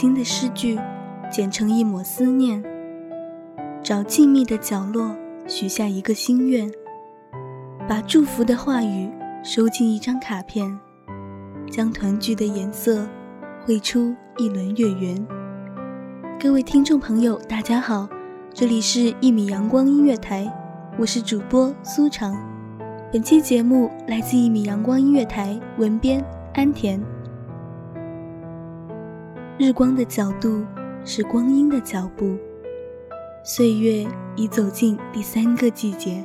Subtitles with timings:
[0.00, 0.78] 新的诗句
[1.28, 2.62] 剪成一抹思念，
[3.82, 5.12] 找静谧的角落
[5.48, 6.70] 许下一个心愿，
[7.88, 9.10] 把祝福的话语
[9.42, 10.78] 收进一张卡片，
[11.68, 13.08] 将团聚的颜色
[13.66, 15.26] 绘出一轮月圆。
[16.38, 18.08] 各位听众朋友，大家好，
[18.54, 20.44] 这里是《一米阳光音乐台》，
[20.96, 22.36] 我是主播苏长。
[23.12, 27.17] 本期节目来自《一米阳光音乐台》文编安田。
[29.58, 30.64] 日光的角度
[31.04, 32.36] 是光阴的脚步，
[33.42, 34.06] 岁月
[34.36, 36.24] 已走进第三个季节。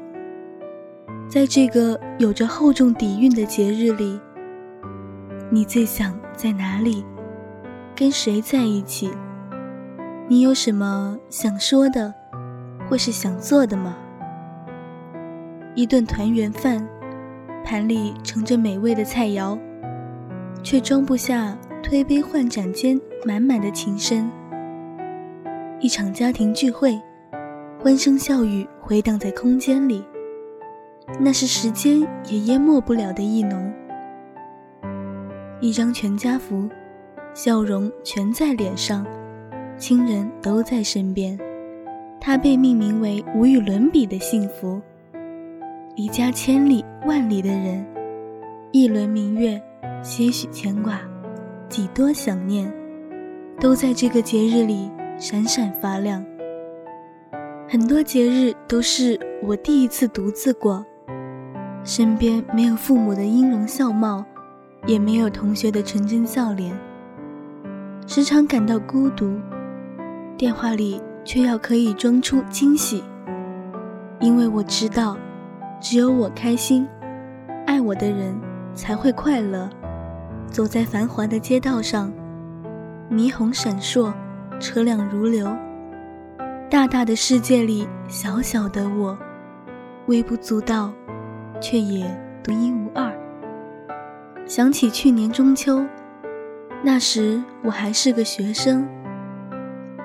[1.27, 4.21] 在这个有着厚重底蕴的节日里，
[5.49, 7.03] 你最想在哪里，
[7.95, 9.09] 跟谁在一起？
[10.27, 12.13] 你有什么想说的，
[12.87, 13.97] 或是想做的吗？
[15.73, 16.87] 一顿团圆饭，
[17.65, 19.57] 盘里盛着美味的菜肴，
[20.61, 21.57] 却装不下。
[21.83, 24.27] 推杯换盏间，满满的情深。
[25.81, 26.97] 一场家庭聚会，
[27.77, 30.01] 欢声笑语回荡在空间里，
[31.19, 31.99] 那是时间
[32.29, 33.71] 也淹没不了的意浓。
[35.59, 36.69] 一张全家福，
[37.33, 39.05] 笑容全在脸上，
[39.77, 41.37] 亲人都在身边，
[42.19, 44.81] 它被命名为无与伦比的幸福。
[45.95, 47.85] 离家千里万里的人，
[48.71, 49.61] 一轮明月，
[50.01, 50.99] 些许牵挂。
[51.73, 52.71] 几多想念，
[53.59, 56.23] 都在这个节日里闪闪发亮。
[57.67, 60.85] 很多节日都是我第一次独自过，
[61.83, 64.23] 身边没有父母的音容笑貌，
[64.85, 66.71] 也没有同学的纯真笑脸，
[68.05, 69.33] 时常感到孤独。
[70.37, 73.03] 电话里却要可以装出惊喜，
[74.19, 75.17] 因为我知道，
[75.81, 76.87] 只有我开心，
[77.65, 78.39] 爱我的人
[78.75, 79.67] 才会快乐。
[80.53, 82.13] 走在繁华的街道上，
[83.09, 84.13] 霓虹闪烁，
[84.59, 85.51] 车辆如流。
[86.69, 89.17] 大大的世界里，小小的我，
[90.05, 90.93] 微不足道，
[91.59, 92.05] 却也
[92.43, 93.11] 独一无二。
[94.45, 95.83] 想起去年中秋，
[96.83, 98.87] 那时我还是个学生。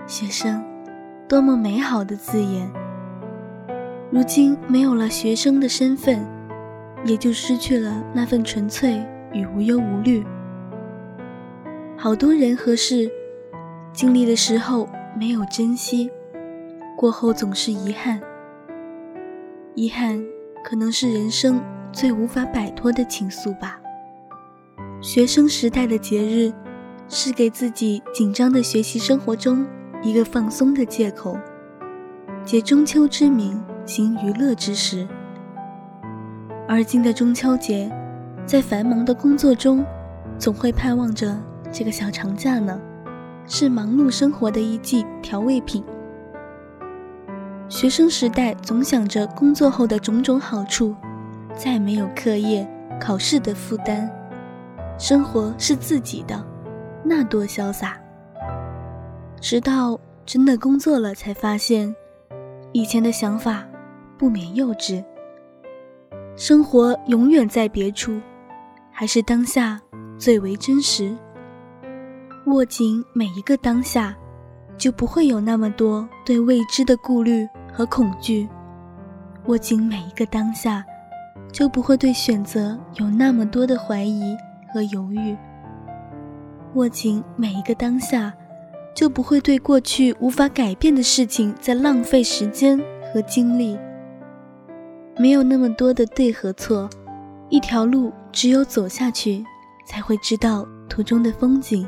[0.06, 0.64] 学生，
[1.28, 2.66] 多么美好的字眼！
[4.10, 6.26] 如今没有了学生的身份，
[7.04, 9.04] 也就失去了那份纯粹
[9.34, 10.24] 与无忧无虑。
[12.00, 13.10] 好多人和事，
[13.92, 14.88] 经历的时候
[15.18, 16.08] 没有珍惜，
[16.96, 18.20] 过后总是遗憾。
[19.74, 20.24] 遗憾
[20.62, 21.60] 可能是人生
[21.90, 23.80] 最无法摆脱的情愫吧。
[25.00, 26.52] 学生时代的节日，
[27.08, 29.66] 是给自己紧张的学习生活中
[30.00, 31.36] 一个放松的借口，
[32.44, 35.04] 借中秋之名行娱乐之实。
[36.68, 37.90] 而今的中秋节，
[38.46, 39.84] 在繁忙的工作中，
[40.38, 41.36] 总会盼望着。
[41.70, 42.80] 这个小长假呢，
[43.46, 45.84] 是忙碌生活的一剂调味品。
[47.68, 50.94] 学生时代总想着工作后的种种好处，
[51.54, 52.66] 再没有课业、
[52.98, 54.10] 考试的负担，
[54.98, 56.42] 生活是自己的，
[57.04, 57.98] 那多潇洒。
[59.40, 61.94] 直到真的工作了，才发现
[62.72, 63.64] 以前的想法
[64.16, 65.04] 不免幼稚。
[66.34, 68.18] 生活永远在别处，
[68.90, 69.78] 还是当下
[70.16, 71.14] 最为真实。
[72.48, 74.16] 握紧每一个当下，
[74.78, 78.48] 就不会有那么多对未知的顾虑和恐惧。
[79.46, 80.82] 握紧每一个当下，
[81.52, 84.34] 就不会对选择有那么多的怀疑
[84.72, 85.36] 和犹豫。
[86.74, 88.32] 握紧每一个当下，
[88.94, 92.80] 就不会对过去无法改变的事情在浪费时间
[93.12, 93.78] 和精力。
[95.18, 96.88] 没有那么多的对和错，
[97.50, 99.44] 一条路只有走下去，
[99.86, 101.86] 才会知道途中的风景。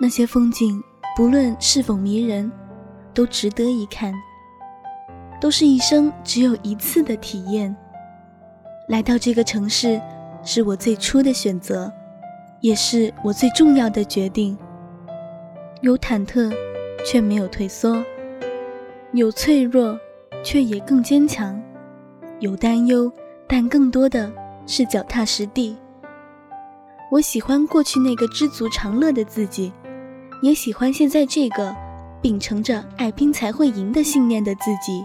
[0.00, 0.82] 那些风景，
[1.16, 2.50] 不论是否迷人，
[3.14, 4.12] 都值得一看，
[5.40, 7.74] 都是一生只有一次的体验。
[8.88, 10.00] 来到这个城市，
[10.42, 11.90] 是我最初的选择，
[12.60, 14.56] 也是我最重要的决定。
[15.80, 16.52] 有忐忑，
[17.06, 18.02] 却没有退缩；
[19.12, 19.98] 有脆弱，
[20.42, 21.58] 却也更坚强。
[22.40, 23.10] 有担忧，
[23.46, 24.30] 但更多的
[24.66, 25.76] 是脚踏实地。
[27.10, 29.72] 我喜欢过去那个知足常乐的自己，
[30.42, 31.74] 也喜欢现在这个
[32.20, 35.04] 秉承着“爱拼才会赢”的信念的自己。